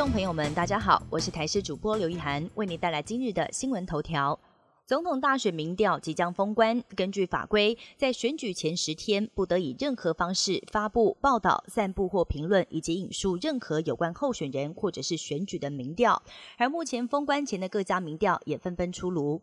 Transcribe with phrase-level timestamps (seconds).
[0.00, 4.40] 众朋友们，大家好，我是台视主播刘一涵，为您带来今日的新闻头条。
[4.86, 16.22] 总统大选民调即将封关，根据法规，在选举前十天不得以任何方式发布、报道、散布或评论以及引述任何有关候选人或者是选举的民调。
[16.56, 19.42] 而目前封关前的各家民调也纷纷出炉。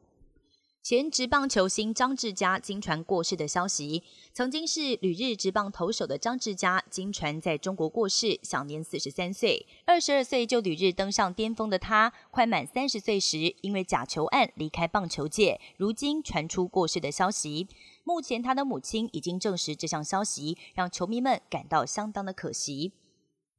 [0.89, 4.01] 前职棒球星张志佳经传过世的消息，
[4.31, 9.67] 曾经是旅日职棒投手的张志佳，经传在中国过世，享年四十三岁。
[9.85, 17.67] 二十二岁就旅日登上巅峰的他，快满三十岁时，因为假球案离开棒球界，如今传出过世的消息。
[18.05, 22.93] 目前他的母亲已经证实这项消息，让球迷们感到相当的可惜。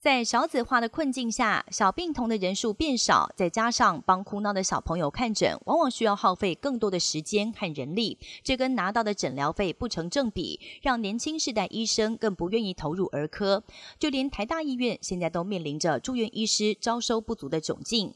[0.00, 13.64] 在少子化的困境下，小病童的人数变少，再加上帮哭闹的小朋友看诊，往往需要耗费更多的时间和人力，这跟拿到的诊疗费不成正比，让年轻世代医生更不愿意投入儿科。
[13.98, 18.14] 就连台大医院现在都面临着住院医师招收不足的窘境。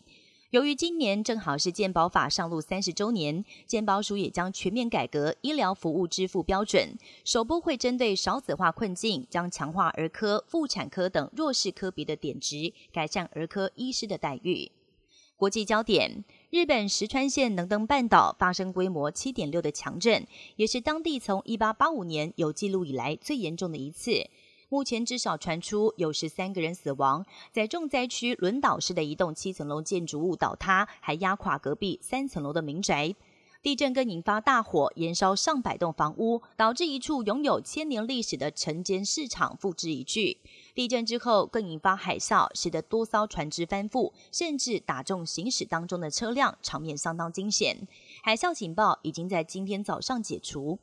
[0.53, 14.71] 由于今年正好是健保法上路三十周年，健保署也将全面改革医疗服务支付标准，首部会针对少子化困境，将强化儿科、妇产科等弱势科别的点值，改善儿科医师的待遇。
[15.39, 24.29] 国际焦点：日本石川县能登半岛发生规模七点六的强震，也是当地从一八八五年有记录以来最严重的一次。
[24.73, 33.15] 目前至少传出有十三个人死亡，在重灾区轮岛市的一栋七层楼建筑物倒塌，还压垮隔壁三层楼的民宅。
[33.61, 40.39] 地震更引发大火，燃烧上百栋房屋，导致一处拥有千年历史的城间市场付之一炬。
[40.75, 47.87] 地震之后更引发海啸，使得多艘船只翻覆，甚至打中行驶当中的车辆，场面相当惊险。
[48.23, 50.79] 海啸警报已经在今天早上解除。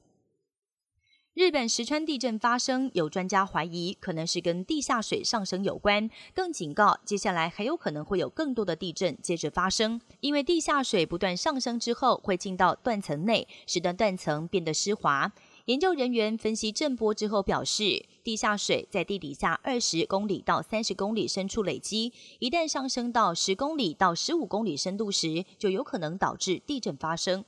[1.39, 15.31] 日本石川地震发生，有专家怀疑可能是跟地下水上升有关，更警告接下来还有可能会有更多的地震接着发生，因为地下水不断上升之后会进到断层内，使得断层变得湿滑。
[15.64, 27.45] 研究人员分析震波之后表示，地下水在地底下二十公里到三十公里深处累积，一旦上升到十公里到十五公里深度时，就有可能导致地震发生。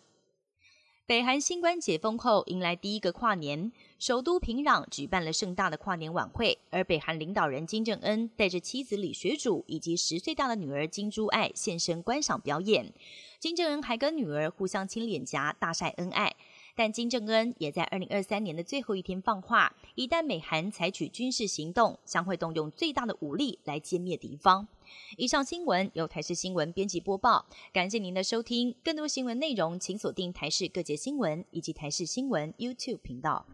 [1.11, 12.93] 北韩新冠解封后，迎来第一个跨年，首都平壤举办了盛大的跨年晚会，而北韩领导人金正恩带着妻子李雪主以及十岁大的女儿金珠爱现身观赏表演。
[13.39, 16.33] 金正恩还跟女儿互相亲脸颊，大晒恩爱。
[16.81, 24.67] 但金正恩也在二零二三年的最后一天放话，一旦美韩采取军事行动，将会动用最大的武力来歼灭敌方。
[25.15, 28.73] 以上新闻由台视新闻编辑播报，感谢您的收听。
[28.83, 33.45] 更多新闻内容，请锁定台视各界新闻以及台视新闻 YouTube 频道。